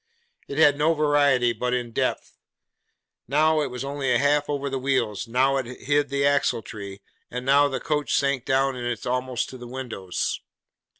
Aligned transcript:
It 0.47 0.57
had 0.57 0.79
no 0.79 0.95
variety 0.95 1.53
but 1.53 1.75
in 1.75 1.91
depth. 1.91 2.39
Now 3.27 3.61
it 3.61 3.69
was 3.69 3.85
only 3.85 4.09
half 4.17 4.49
over 4.49 4.67
the 4.67 4.79
wheels, 4.79 5.27
now 5.27 5.57
it 5.57 5.67
hid 5.81 6.09
the 6.09 6.23
axletree, 6.25 7.01
and 7.29 7.45
now 7.45 7.67
the 7.67 7.79
coach 7.79 8.15
sank 8.15 8.43
down 8.43 8.75
in 8.75 8.83
it 8.83 9.05
almost 9.05 9.47
to 9.49 9.59
the 9.59 9.67
windows. 9.67 10.41